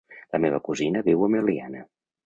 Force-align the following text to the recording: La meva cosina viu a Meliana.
La 0.35 0.39
meva 0.45 0.61
cosina 0.69 1.05
viu 1.11 1.29
a 1.29 1.33
Meliana. 1.37 1.89